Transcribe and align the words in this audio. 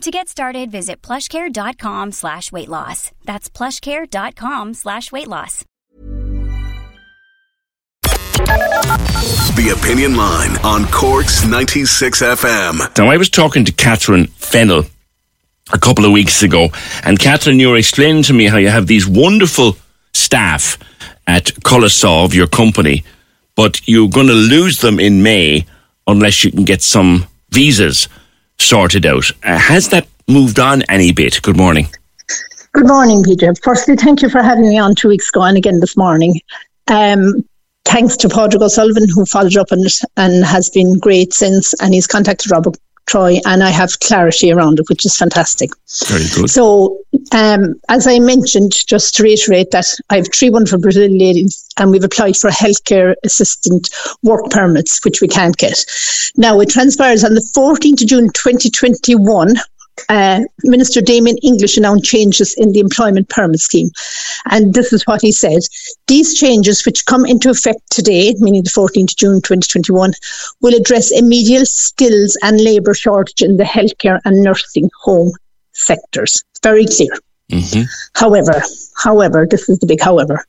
To 0.00 0.10
get 0.10 0.28
started, 0.30 0.70
visit 0.70 1.02
plushcare.com 1.02 2.12
slash 2.12 2.50
weight 2.50 2.70
loss. 2.70 3.12
That's 3.26 3.50
plushcare.com 3.50 4.72
slash 4.72 5.12
weight 5.12 5.28
loss. 5.28 5.66
The 9.56 9.76
Opinion 9.78 10.16
Line 10.16 10.56
on 10.64 10.86
Cork's 10.86 11.44
96 11.44 12.22
FM. 12.22 12.96
Now, 12.96 13.10
I 13.10 13.18
was 13.18 13.28
talking 13.28 13.66
to 13.66 13.72
Catherine 13.72 14.28
Fennell 14.28 14.84
a 15.70 15.78
couple 15.78 16.06
of 16.06 16.12
weeks 16.12 16.42
ago, 16.42 16.70
and 17.04 17.18
Catherine, 17.18 17.60
you 17.60 17.68
were 17.68 17.76
explaining 17.76 18.22
to 18.22 18.32
me 18.32 18.46
how 18.46 18.56
you 18.56 18.70
have 18.70 18.86
these 18.86 19.06
wonderful 19.06 19.76
staff 20.14 20.78
at 21.26 21.52
Colasolve, 21.62 22.32
your 22.32 22.46
company, 22.46 23.04
but 23.54 23.86
you're 23.86 24.08
going 24.08 24.28
to 24.28 24.32
lose 24.32 24.80
them 24.80 24.98
in 24.98 25.22
May 25.22 25.66
unless 26.06 26.42
you 26.42 26.50
can 26.50 26.64
get 26.64 26.80
some 26.80 27.26
visas 27.50 28.08
sorted 28.60 29.06
out. 29.06 29.30
Uh, 29.42 29.58
has 29.58 29.88
that 29.88 30.06
moved 30.28 30.58
on 30.58 30.82
any 30.82 31.12
bit? 31.12 31.40
Good 31.42 31.56
morning. 31.56 31.86
Good 32.72 32.86
morning, 32.86 33.22
Peter. 33.24 33.52
Firstly, 33.62 33.96
thank 33.96 34.22
you 34.22 34.28
for 34.28 34.42
having 34.42 34.68
me 34.68 34.78
on 34.78 34.94
two 34.94 35.08
weeks 35.08 35.28
ago 35.28 35.42
and 35.42 35.56
again 35.56 35.80
this 35.80 35.96
morning. 35.96 36.40
Um, 36.86 37.44
thanks 37.84 38.16
to 38.18 38.28
Padraig 38.28 38.62
O'Sullivan, 38.62 39.08
who 39.08 39.26
followed 39.26 39.56
up 39.56 39.72
on 39.72 39.80
it 39.80 39.96
and 40.16 40.44
has 40.44 40.70
been 40.70 40.98
great 40.98 41.32
since, 41.32 41.74
and 41.80 41.92
he's 41.94 42.06
contacted 42.06 42.50
Robert 42.50 42.76
Troy, 43.10 43.40
and 43.44 43.64
I 43.64 43.70
have 43.70 43.98
clarity 43.98 44.52
around 44.52 44.78
it, 44.78 44.88
which 44.88 45.04
is 45.04 45.16
fantastic. 45.16 45.70
Very 46.06 46.26
good. 46.32 46.48
So, 46.48 47.00
um, 47.32 47.74
as 47.88 48.06
I 48.06 48.20
mentioned, 48.20 48.86
just 48.86 49.16
to 49.16 49.24
reiterate 49.24 49.72
that 49.72 49.86
I 50.10 50.16
have 50.18 50.32
three 50.32 50.48
wonderful 50.48 50.78
Brazilian 50.78 51.18
ladies, 51.18 51.66
and 51.76 51.90
we've 51.90 52.04
applied 52.04 52.36
for 52.36 52.50
healthcare 52.50 53.16
assistant 53.24 53.90
work 54.22 54.48
permits, 54.50 55.04
which 55.04 55.20
we 55.20 55.26
can't 55.26 55.56
get. 55.56 55.84
Now, 56.36 56.60
it 56.60 56.70
transpires 56.70 57.24
on 57.24 57.34
the 57.34 57.50
14th 57.52 58.02
of 58.02 58.06
June 58.06 58.30
2021 58.32 59.56
uh, 60.08 60.40
Minister 60.64 61.00
Damien 61.00 61.36
English 61.38 61.76
announced 61.76 62.04
changes 62.04 62.54
in 62.54 62.72
the 62.72 62.80
employment 62.80 63.28
permit 63.28 63.60
scheme. 63.60 63.90
And 64.50 64.74
this 64.74 64.92
is 64.92 65.06
what 65.06 65.20
he 65.20 65.32
said. 65.32 65.60
These 66.06 66.38
changes, 66.38 66.84
which 66.84 67.06
come 67.06 67.24
into 67.24 67.50
effect 67.50 67.80
today, 67.90 68.34
meaning 68.38 68.62
the 68.62 68.70
14th 68.70 69.16
June 69.16 69.42
2021, 69.42 70.12
will 70.60 70.74
address 70.74 71.10
immediate 71.10 71.68
skills 71.68 72.36
and 72.42 72.60
labour 72.60 72.94
shortage 72.94 73.42
in 73.42 73.56
the 73.56 73.64
healthcare 73.64 74.20
and 74.24 74.42
nursing 74.42 74.90
home 75.02 75.32
sectors. 75.72 76.44
Very 76.62 76.86
clear. 76.86 77.12
Mm-hmm. 77.50 77.82
However, 78.14 78.62
however, 78.96 79.46
this 79.50 79.68
is 79.68 79.78
the 79.80 79.86
big 79.86 80.00
however. 80.00 80.44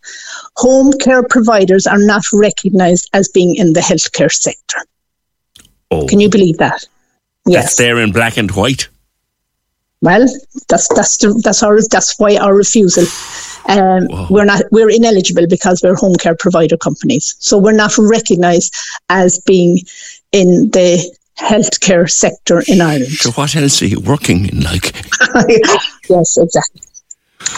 Home 0.57 0.93
care 0.99 1.23
providers 1.23 1.87
are 1.87 1.97
not 1.97 2.23
recognised 2.31 3.09
as 3.13 3.27
being 3.27 3.55
in 3.55 3.73
the 3.73 3.79
healthcare 3.79 4.31
sector. 4.31 4.77
Oh, 5.89 6.07
Can 6.07 6.19
you 6.19 6.29
believe 6.29 6.57
that? 6.59 6.87
Yes. 7.45 7.63
That's 7.63 7.75
there 7.77 7.99
in 7.99 8.11
black 8.11 8.37
and 8.37 8.51
white. 8.51 8.87
Well, 10.01 10.27
that's 10.67 10.87
that's 10.89 11.17
the, 11.17 11.39
that's 11.43 11.61
our 11.63 11.79
that's 11.89 12.19
why 12.19 12.37
our 12.37 12.55
refusal. 12.55 13.05
Um, 13.69 14.07
we're 14.31 14.45
not 14.45 14.63
we're 14.71 14.89
ineligible 14.89 15.45
because 15.47 15.81
we're 15.83 15.95
home 15.95 16.15
care 16.15 16.35
provider 16.35 16.77
companies, 16.77 17.35
so 17.39 17.57
we're 17.57 17.71
not 17.71 17.97
recognised 17.97 18.75
as 19.09 19.39
being 19.45 19.79
in 20.31 20.71
the 20.71 21.15
healthcare 21.37 22.09
sector 22.09 22.63
in 22.67 22.81
Ireland. 22.81 23.11
So, 23.11 23.31
what 23.31 23.55
else 23.55 23.81
are 23.81 23.87
you 23.87 23.99
working 23.99 24.47
in? 24.47 24.61
Like, 24.61 24.95
yes, 26.09 26.37
exactly. 26.37 26.81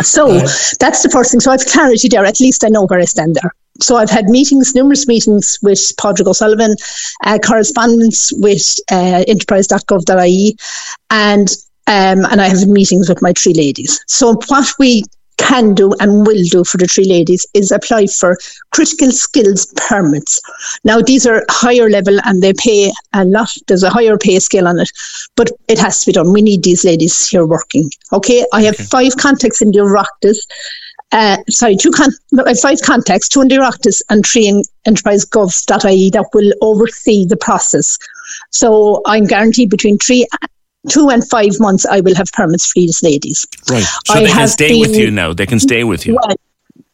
So 0.02 0.40
that's 0.80 1.04
the 1.04 1.10
first 1.12 1.32
thing. 1.32 1.40
So 1.40 1.52
I've 1.52 1.66
clarity 1.66 2.08
there. 2.08 2.26
At 2.26 2.40
least 2.40 2.64
I 2.64 2.70
know 2.70 2.86
where 2.86 3.00
I 3.00 3.06
stand 3.06 3.36
there. 3.36 3.54
So 3.80 3.98
I've 3.98 4.10
had 4.10 4.26
meetings, 4.26 4.76
numerous 4.76 5.08
meetings 5.08 5.58
with 5.62 5.92
Padraig 5.98 6.28
O'Sullivan, 6.28 6.76
uh, 7.24 7.40
correspondence 7.40 8.32
with 8.34 8.76
uh, 8.92 9.24
enterprise.gov.ie, 9.28 10.58
and 11.10 11.50
um, 11.88 12.26
and 12.26 12.42
I 12.42 12.48
have 12.48 12.68
meetings 12.68 13.10
with 13.10 13.22
my 13.22 13.34
three 13.34 13.54
ladies. 13.54 14.04
So 14.08 14.40
what 14.48 14.68
we 14.80 15.04
can 15.38 15.74
do 15.74 15.94
and 16.00 16.26
will 16.26 16.44
do 16.50 16.64
for 16.64 16.78
the 16.78 16.88
three 16.88 17.06
ladies 17.06 17.46
is 17.54 17.72
apply 17.72 18.08
for 18.08 18.38
critical 18.72 19.12
skills 19.12 19.66
permits. 19.76 20.42
Now 20.84 21.02
these 21.02 21.26
are 21.26 21.46
higher 21.50 21.90
level 21.90 22.20
and 22.24 22.42
they 22.42 22.54
pay 22.54 22.92
a 23.14 23.26
lot. 23.26 23.54
There's 23.68 23.84
a 23.84 23.90
higher 23.90 24.18
pay 24.18 24.40
scale 24.40 24.68
on 24.68 24.80
it, 24.80 24.90
but 25.36 25.50
it 25.68 25.80
has 25.80 26.02
to 26.02 26.06
be 26.08 26.14
done. 26.14 26.32
We 26.32 26.42
need 26.42 26.64
these 26.64 26.86
ladies 26.86 27.28
here 27.28 27.46
working. 27.46 27.92
Okay, 28.12 28.46
I 28.54 28.62
have 28.64 28.78
five 28.78 29.18
contacts 29.18 29.62
in 29.62 29.72
the 29.72 29.80
Oireachtas. 29.80 30.38
Uh, 31.12 31.38
sorry, 31.50 31.76
two 31.76 31.92
con- 31.92 32.14
no, 32.32 32.44
I 32.46 32.50
have 32.50 32.60
five 32.60 32.82
contacts, 32.82 33.28
two 33.28 33.42
in 33.42 33.48
the 33.48 33.56
Oireachtas 33.56 34.02
and 34.10 34.26
three 34.26 34.48
in 34.48 34.64
enterprisegov.ie 34.88 36.10
that 36.12 36.26
will 36.34 36.54
oversee 36.62 37.26
the 37.26 37.38
process. 37.38 37.98
So 38.52 39.02
I'm 39.06 39.26
guaranteed 39.26 39.70
between 39.70 39.98
three 39.98 40.26
two 40.90 41.10
and 41.10 41.28
five 41.30 41.52
months 41.60 41.86
I 41.86 42.02
will 42.02 42.16
have 42.16 42.28
permits 42.34 42.68
for 42.68 42.80
these 42.80 43.02
ladies. 43.04 43.48
right. 43.70 43.84
So 44.06 44.16
I 44.16 44.24
they 44.24 44.32
can 44.32 44.48
stay 44.48 44.80
with 44.80 44.96
you 44.96 45.12
now. 45.12 45.34
They 45.34 45.46
can 45.46 45.60
stay 45.60 45.84
with 45.84 46.06
you. 46.06 46.16
Well, 46.16 46.36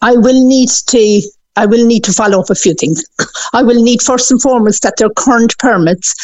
I 0.02 0.16
will 0.16 0.48
need 0.48 0.70
to 0.70 1.22
I 1.56 1.66
will 1.66 1.86
need 1.86 2.04
to 2.06 2.14
follow 2.14 2.40
up 2.40 2.50
a 2.50 2.56
few 2.56 2.74
things. 2.74 3.04
I 3.54 3.64
will 3.64 3.82
need 3.84 4.02
first 4.02 4.32
and 4.32 4.42
foremost 4.42 4.84
that 4.84 4.96
their 4.98 5.10
current 5.10 5.58
permits 5.58 6.16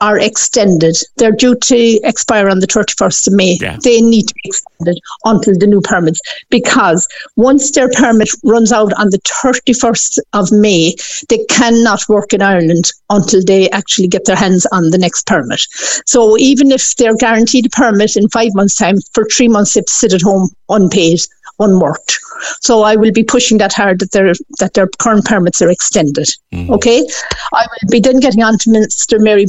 are 0.00 0.18
extended. 0.18 0.96
They're 1.16 1.32
due 1.32 1.54
to 1.54 2.00
expire 2.04 2.48
on 2.48 2.60
the 2.60 2.66
31st 2.66 3.28
of 3.28 3.32
May. 3.34 3.56
Yeah. 3.60 3.78
They 3.82 4.00
need 4.00 4.28
to 4.28 4.34
be 4.34 4.48
extended 4.50 5.00
until 5.24 5.58
the 5.58 5.66
new 5.66 5.80
permits 5.80 6.20
because 6.50 7.08
once 7.36 7.70
their 7.70 7.90
permit 7.90 8.28
runs 8.44 8.72
out 8.72 8.92
on 8.94 9.10
the 9.10 9.18
31st 9.18 10.18
of 10.32 10.52
May, 10.52 10.94
they 11.28 11.44
cannot 11.48 12.08
work 12.08 12.32
in 12.32 12.42
Ireland 12.42 12.92
until 13.10 13.42
they 13.44 13.70
actually 13.70 14.08
get 14.08 14.24
their 14.24 14.36
hands 14.36 14.66
on 14.72 14.90
the 14.90 14.98
next 14.98 15.26
permit. 15.26 15.60
So 16.06 16.36
even 16.38 16.70
if 16.70 16.94
they're 16.96 17.16
guaranteed 17.16 17.66
a 17.66 17.70
permit 17.70 18.16
in 18.16 18.28
five 18.28 18.54
months' 18.54 18.76
time, 18.76 18.98
for 19.12 19.24
three 19.26 19.48
months 19.48 19.74
they 19.74 19.80
have 19.80 19.86
to 19.86 19.92
sit 19.92 20.12
at 20.12 20.22
home 20.22 20.50
unpaid, 20.68 21.20
unworked. 21.58 22.18
So 22.66 22.82
I 22.82 22.96
will 22.96 23.12
be 23.12 23.22
pushing 23.22 23.58
that 23.58 23.72
hard 23.72 24.00
that 24.00 24.10
their 24.10 24.32
that 24.58 24.74
their 24.74 24.88
current 24.98 25.24
permits 25.24 25.62
are 25.62 25.70
extended. 25.70 26.28
Okay, 26.52 27.06
I 27.52 27.64
will 27.70 27.90
be 27.90 28.00
then 28.00 28.18
getting 28.18 28.42
on 28.42 28.58
to 28.58 28.70
Minister 28.70 29.20
Mary 29.20 29.46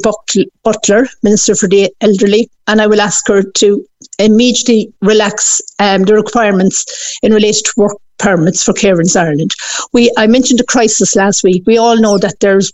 Butler, 0.64 1.08
Minister 1.24 1.56
for 1.56 1.68
the 1.68 1.92
Elderly, 2.02 2.48
and 2.68 2.80
I 2.80 2.86
will 2.86 3.02
ask 3.02 3.28
her 3.28 3.42
to 3.42 3.84
immediately 4.20 4.94
relax 5.02 5.60
um, 5.80 6.04
the 6.04 6.14
requirements 6.14 7.18
in 7.24 7.34
relation 7.34 7.64
to 7.64 7.74
work 7.78 7.98
permits 8.20 8.64
for 8.64 8.74
carers 8.74 9.20
Ireland. 9.20 9.52
We 9.94 10.12
I 10.16 10.28
mentioned 10.28 10.60
a 10.60 10.66
crisis 10.66 11.16
last 11.16 11.44
week. 11.44 11.64
We 11.66 11.78
all 11.80 11.98
know 11.98 12.20
that 12.20 12.40
there's 12.40 12.72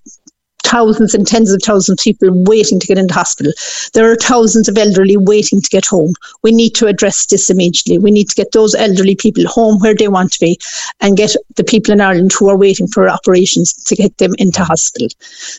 thousands 0.63 1.13
and 1.13 1.27
tens 1.27 1.51
of 1.51 1.61
thousands 1.61 1.99
of 1.99 2.03
people 2.03 2.29
waiting 2.43 2.79
to 2.79 2.87
get 2.87 2.97
into 2.97 3.13
hospital. 3.13 3.53
There 3.93 4.11
are 4.11 4.15
thousands 4.15 4.67
of 4.67 4.77
elderly 4.77 5.17
waiting 5.17 5.61
to 5.61 5.69
get 5.69 5.85
home. 5.85 6.13
We 6.41 6.51
need 6.51 6.71
to 6.75 6.87
address 6.87 7.25
this 7.25 7.49
immediately. 7.49 7.97
We 7.97 8.11
need 8.11 8.29
to 8.29 8.35
get 8.35 8.51
those 8.51 8.75
elderly 8.75 9.15
people 9.15 9.45
home 9.47 9.79
where 9.79 9.95
they 9.95 10.07
want 10.07 10.31
to 10.33 10.39
be 10.39 10.59
and 11.01 11.17
get 11.17 11.35
the 11.55 11.63
people 11.63 11.93
in 11.93 12.01
Ireland 12.01 12.31
who 12.37 12.49
are 12.49 12.57
waiting 12.57 12.87
for 12.87 13.09
operations 13.09 13.73
to 13.73 13.95
get 13.95 14.17
them 14.17 14.33
into 14.37 14.63
hospital. 14.63 15.09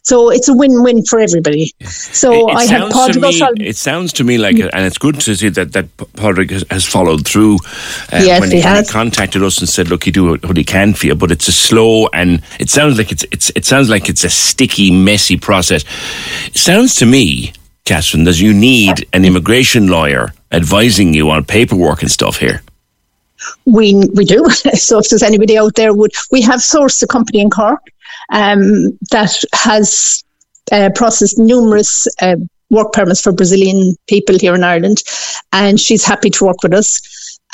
So 0.02 0.30
it's 0.30 0.48
a 0.48 0.54
win-win 0.54 1.04
for 1.04 1.18
everybody. 1.20 1.72
So 1.84 2.50
It 2.50 2.56
I 2.56 2.64
have 2.64 2.90
Padraig 2.90 3.58
me, 3.58 3.66
it 3.66 3.76
sounds 3.76 4.12
to 4.14 4.24
me 4.24 4.38
like, 4.38 4.56
and 4.58 4.86
it's 4.86 4.98
good 4.98 5.20
to 5.20 5.34
see 5.36 5.48
that 5.50 5.72
that 5.72 5.96
Padraig 5.96 6.50
has, 6.50 6.84
followed 6.84 7.26
through 7.26 7.56
uh, 8.12 8.20
Yes, 8.22 8.40
when 8.40 8.50
he 8.50 8.56
when 8.56 8.76
has. 8.76 8.90
contacted 8.90 9.42
us 9.42 9.58
and 9.58 9.68
said, 9.68 9.88
"Look, 9.88 10.04
he 10.04 10.10
do 10.10 10.36
what 10.36 10.56
he 10.56 10.64
can 10.64 10.94
for 10.94 11.06
you," 11.06 11.14
but 11.14 11.30
it's 11.30 11.48
a 11.48 11.52
slow 11.52 12.08
and 12.08 12.42
it 12.60 12.70
sounds 12.70 12.98
like 12.98 13.10
it's 13.10 13.24
it's 13.32 13.50
it 13.54 13.64
sounds 13.64 13.88
like 13.88 14.08
it's 14.08 14.24
a 14.24 14.30
sticky, 14.30 14.90
messy 14.94 15.36
process. 15.36 15.84
It 16.46 16.56
sounds 16.56 16.94
to 16.96 17.06
me, 17.06 17.52
Catherine, 17.84 18.24
that 18.24 18.40
you 18.40 18.52
need 18.52 19.06
an 19.12 19.24
immigration 19.24 19.88
lawyer 19.88 20.32
advising 20.52 21.14
you 21.14 21.30
on 21.30 21.44
paperwork 21.44 22.02
and 22.02 22.10
stuff 22.10 22.38
here. 22.38 22.62
We 23.66 24.08
we 24.14 24.24
do. 24.24 24.48
so 24.74 24.98
if 24.98 25.08
there's 25.08 25.22
anybody 25.22 25.58
out 25.58 25.74
there, 25.74 25.92
would 25.92 26.12
we 26.30 26.40
have 26.42 26.60
sourced 26.60 27.02
a 27.02 27.06
company 27.06 27.40
in 27.40 27.50
Cork 27.50 27.82
um, 28.32 28.98
that 29.10 29.34
has 29.52 30.24
uh, 30.72 30.90
processed 30.94 31.38
numerous 31.38 32.06
uh, 32.22 32.36
work 32.70 32.92
permits 32.92 33.20
for 33.20 33.32
Brazilian 33.32 33.96
people 34.08 34.38
here 34.38 34.54
in 34.54 34.64
Ireland, 34.64 35.02
and 35.52 35.78
she's 35.78 36.04
happy 36.04 36.30
to 36.30 36.44
work 36.44 36.62
with 36.62 36.72
us 36.72 37.00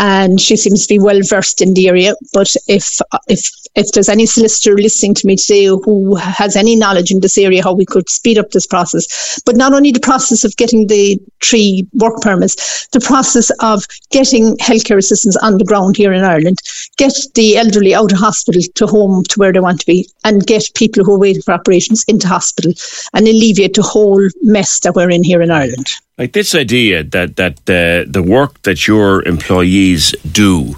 and 0.00 0.40
she 0.40 0.56
seems 0.56 0.86
to 0.86 0.94
be 0.94 0.98
well 0.98 1.20
versed 1.22 1.60
in 1.60 1.74
the 1.74 1.86
area. 1.86 2.14
But 2.32 2.56
if 2.66 2.98
if 3.28 3.40
if 3.76 3.92
there's 3.92 4.08
any 4.08 4.26
solicitor 4.26 4.74
listening 4.74 5.14
to 5.14 5.26
me 5.26 5.36
today 5.36 5.66
who 5.66 6.16
has 6.16 6.56
any 6.56 6.74
knowledge 6.74 7.10
in 7.10 7.20
this 7.20 7.36
area, 7.36 7.62
how 7.62 7.74
we 7.74 7.84
could 7.84 8.08
speed 8.08 8.38
up 8.38 8.50
this 8.50 8.66
process, 8.66 9.40
but 9.44 9.56
not 9.56 9.74
only 9.74 9.92
the 9.92 10.00
process 10.00 10.42
of 10.42 10.56
getting 10.56 10.86
the 10.86 11.20
three 11.44 11.86
work 11.94 12.20
permits, 12.22 12.88
the 12.88 13.00
process 13.00 13.50
of 13.60 13.86
getting 14.10 14.56
healthcare 14.56 14.96
assistance 14.96 15.36
on 15.36 15.58
the 15.58 15.64
ground 15.66 15.98
here 15.98 16.14
in 16.14 16.24
Ireland, 16.24 16.58
get 16.96 17.14
the 17.34 17.58
elderly 17.58 17.94
out 17.94 18.10
of 18.10 18.18
hospital 18.18 18.62
to 18.74 18.86
home 18.86 19.22
to 19.24 19.38
where 19.38 19.52
they 19.52 19.60
want 19.60 19.80
to 19.80 19.86
be, 19.86 20.08
and 20.24 20.46
get 20.46 20.74
people 20.74 21.04
who 21.04 21.14
are 21.14 21.18
waiting 21.18 21.42
for 21.42 21.52
operations 21.52 22.04
into 22.08 22.26
hospital, 22.26 22.72
and 23.12 23.28
alleviate 23.28 23.74
the 23.74 23.82
whole 23.82 24.26
mess 24.40 24.80
that 24.80 24.94
we're 24.94 25.10
in 25.10 25.22
here 25.22 25.42
in 25.42 25.50
Ireland. 25.50 25.90
Like 26.20 26.34
this 26.34 26.54
idea 26.54 27.02
that 27.02 27.36
that 27.36 27.64
the 27.64 28.04
the 28.06 28.22
work 28.22 28.60
that 28.64 28.86
your 28.86 29.26
employees 29.26 30.14
do 30.30 30.76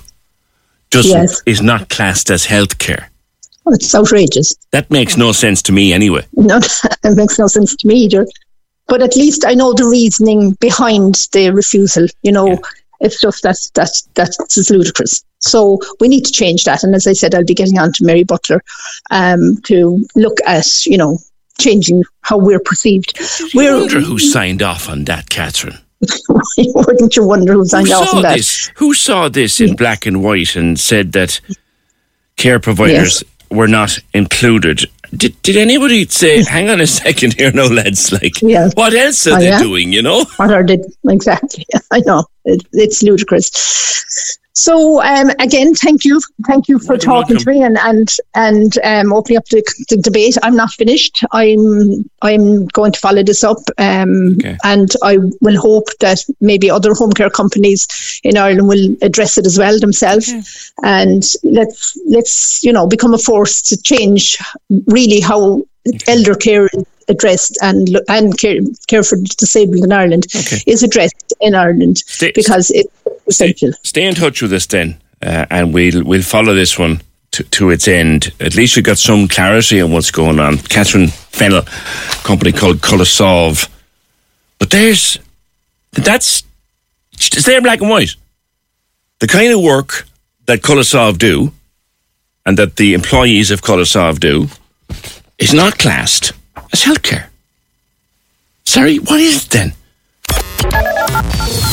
just 0.93 1.09
yes. 1.09 1.43
is 1.47 1.61
not 1.61 1.89
classed 1.89 2.31
as 2.31 2.47
healthcare. 2.47 3.09
Well, 3.65 3.75
it's 3.75 3.93
outrageous. 3.93 4.55
That 4.71 4.89
makes 4.89 5.17
no 5.17 5.33
sense 5.33 5.61
to 5.63 5.73
me 5.73 5.93
anyway. 5.93 6.25
No, 6.37 6.61
it 7.03 7.17
makes 7.17 7.41
no 7.41 7.49
sense 7.49 7.75
to 7.75 7.89
me 7.89 7.95
either. 8.05 8.25
But 8.87 9.03
at 9.03 9.17
least 9.17 9.45
I 9.45 9.55
know 9.55 9.73
the 9.73 9.87
reasoning 9.87 10.53
behind 10.61 11.27
the 11.33 11.51
refusal. 11.51 12.07
You 12.23 12.31
know, 12.31 12.47
yeah. 12.47 12.59
it's 13.01 13.21
just 13.21 13.43
that 13.43 13.59
that 13.75 13.91
that's 14.15 14.71
ludicrous. 14.71 15.25
So 15.41 15.81
we 15.99 16.07
need 16.07 16.25
to 16.25 16.33
change 16.33 16.63
that. 16.65 16.85
And 16.85 16.95
as 16.95 17.09
I 17.09 17.15
said, 17.15 17.35
I'll 17.35 17.53
be 17.53 17.55
getting 17.63 17.81
on 17.81 17.93
to 17.95 18.05
Mary 18.05 18.23
Butler 18.23 18.63
um, 19.11 19.57
to 19.65 20.07
look 20.15 20.39
at 20.47 20.87
you 20.87 20.99
know 20.99 21.19
changing 21.59 22.05
how 22.23 22.39
we're 22.39 22.61
perceived. 22.61 23.19
I 23.21 23.51
wonder 23.55 24.01
who 24.01 24.19
signed 24.19 24.63
off 24.63 24.89
on 24.89 25.05
that, 25.05 25.29
Catherine. 25.29 25.79
Wouldn't 26.59 27.17
you 27.17 27.25
wonder 27.25 27.53
who 27.53 27.65
signed 27.65 27.89
who 27.89 27.95
off 27.95 28.15
on 28.15 28.23
that? 28.23 28.37
This? 28.37 28.71
Who 28.77 28.95
saw 28.95 29.29
this 29.29 29.61
in 29.61 29.77
black 29.77 30.07
and 30.07 30.23
white 30.23 30.57
and 30.57 30.79
said 30.79 31.13
that 31.13 31.41
care 32.37 32.59
providers 32.59 33.23
yes. 33.23 33.51
were 33.51 33.69
not 33.69 33.99
included? 34.13 34.85
Did, 35.15 35.41
did 35.43 35.57
anybody 35.57 36.07
say, 36.07 36.43
hang 36.43 36.71
on 36.71 36.81
a 36.81 36.87
second 36.87 37.35
here, 37.35 37.53
no 37.53 37.67
lads, 37.67 38.13
like, 38.13 38.41
yes. 38.41 38.73
what 38.75 38.95
else 38.95 39.27
are 39.27 39.35
oh, 39.35 39.39
they 39.39 39.49
yeah? 39.49 39.59
doing, 39.59 39.93
you 39.93 40.01
know? 40.01 40.25
What 40.37 40.51
are 40.51 40.65
they, 40.65 40.79
exactly, 41.09 41.67
I 41.91 42.01
know, 42.07 42.25
it, 42.47 42.67
it's 42.73 43.03
ludicrous. 43.03 44.39
So 44.55 45.03
um, 45.03 45.31
again, 45.39 45.75
thank 45.75 46.05
you, 46.05 46.21
thank 46.47 46.69
you 46.69 46.79
for 46.79 46.95
You're 46.95 46.99
talking 46.99 47.37
welcome. 47.37 47.39
to 47.39 47.51
me 47.51 47.63
and 47.63 47.79
and 47.79 48.09
and 48.35 48.79
um, 48.85 49.13
opening 49.13 49.39
up 49.39 49.47
the, 49.47 49.63
the, 49.89 49.97
debate. 49.97 50.37
I'm 50.43 50.57
not 50.57 50.73
finished. 50.73 51.25
I'm 51.33 52.09
I'm 52.21 52.67
going 52.69 52.93
to 52.93 53.01
follow 53.01 53.23
this 53.23 53.43
up, 53.45 53.59
um, 53.79 54.35
okay. 54.35 54.57
and 54.65 54.91
I 55.03 55.19
will 55.41 55.59
hope 55.59 55.89
that 56.01 56.21
maybe 56.41 56.71
other 56.71 56.93
home 56.93 57.13
care 57.13 57.31
companies 57.31 58.21
in 58.25 58.37
Ireland 58.37 58.69
will 58.69 58.97
address 59.01 59.39
it 59.39 59.47
as 59.47 59.59
well 59.59 59.79
themselves. 59.81 60.29
Okay. 60.29 60.43
And 60.83 61.25
let's 61.45 61.99
let's 62.07 62.63
you 62.63 62.73
know 62.73 62.87
become 62.87 63.15
a 63.15 63.19
force 63.19 63.63
to 63.63 63.81
change 63.83 64.39
really 64.87 65.21
how 65.21 65.63
okay. 65.89 65.99
elder 66.09 66.35
care 66.35 66.67
is 66.67 66.85
addressed 67.09 67.59
and 67.63 68.01
and 68.09 68.39
care, 68.39 68.61
care 68.87 69.03
for 69.03 69.17
disabled 69.17 69.85
in 69.85 69.93
Ireland 69.93 70.27
is 70.67 70.83
addressed 70.83 71.33
in 71.41 71.55
Ireland 71.55 71.99
stay, 71.99 72.33
because 72.35 72.71
it's 72.71 72.93
essential. 73.33 73.73
Stay, 73.83 74.05
in 74.05 74.15
touch 74.15 74.43
with 74.43 74.53
us 74.53 74.67
then, 74.67 75.01
uh, 75.23 75.47
and 75.51 75.75
we'll 75.75 76.05
we'll 76.05 76.23
follow 76.23 76.55
this 76.55 76.79
one 76.79 77.01
to, 77.33 77.43
to 77.45 77.71
its 77.71 77.89
end. 77.89 78.33
At 78.41 78.55
least 78.55 78.77
we 78.77 78.83
got 78.83 78.99
some 78.99 79.29
clarity 79.29 79.81
on 79.81 79.93
what's 79.93 80.11
going 80.11 80.39
on. 80.39 80.59
Catherine 80.59 81.09
Fennell, 81.09 81.63
company 82.25 82.53
called 82.53 82.83
Colosolve, 82.83 83.69
but 84.59 84.71
there's 84.71 85.19
that's 85.93 86.45
it's 87.15 87.45
there 87.47 87.61
black 87.61 87.81
and 87.81 87.91
white. 87.91 88.15
The 89.21 89.27
kind 89.29 89.53
of 89.53 89.61
work 89.61 90.07
that 90.47 90.63
Colosolve 90.63 91.19
do, 91.19 91.53
and 92.45 92.59
that 92.59 92.77
the 92.77 92.95
employees 92.95 93.51
of 93.51 93.63
Colosolve 93.63 94.21
do, 94.21 94.49
is 95.39 95.55
not 95.55 95.79
classed 95.79 96.33
as 96.73 96.83
healthcare. 96.83 97.27
Sorry, 98.65 98.99
what 98.99 99.21
is 99.21 99.45
it 99.47 99.51
then? 99.51 99.73